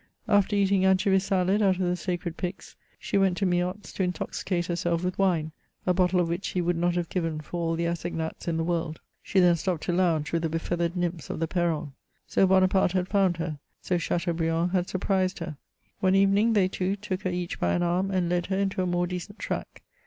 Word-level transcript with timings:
After 0.27 0.55
eating 0.55 0.83
anchovy 0.83 1.19
salad 1.19 1.61
out 1.61 1.75
of 1.75 1.83
the 1.85 1.95
sacred 1.95 2.35
pyx, 2.35 2.75
she 2.97 3.19
went 3.19 3.37
to 3.37 3.45
Meot's 3.45 3.93
to 3.93 4.01
intoxicate 4.01 4.65
herself 4.65 5.03
with 5.03 5.19
wine, 5.19 5.51
a 5.85 5.93
bottle 5.93 6.19
of 6.19 6.27
which 6.27 6.47
he 6.47 6.59
would 6.59 6.75
not 6.75 6.95
have 6.95 7.07
given 7.07 7.39
for 7.39 7.57
all 7.61 7.75
the 7.75 7.85
assignats 7.85 8.47
in 8.47 8.57
the 8.57 8.63
world. 8.63 8.99
She 9.21 9.39
then 9.39 9.55
stopped 9.57 9.83
to 9.83 9.93
lounge 9.93 10.31
with 10.31 10.41
the 10.41 10.49
befeathered 10.49 10.95
nympha 10.95 11.31
of 11.33 11.39
the 11.39 11.47
Perron. 11.47 11.93
So 12.25 12.47
Bonaparte 12.47 12.93
had 12.93 13.09
found 13.09 13.37
her, 13.37 13.59
so 13.79 13.99
Chateaubriand 13.99 14.71
had 14.71 14.89
surprised 14.89 15.37
her. 15.37 15.55
One 15.99 16.15
evening 16.15 16.53
they 16.53 16.67
two 16.67 16.95
took 16.95 17.21
her 17.21 17.29
each 17.29 17.59
by 17.59 17.73
an 17.73 17.83
arm, 17.83 18.09
and 18.09 18.27
led 18.27 18.47
her 18.47 18.57
into 18.57 18.81
a 18.81 18.87
more 18.87 19.05
decent 19.05 19.37
track. 19.37 19.83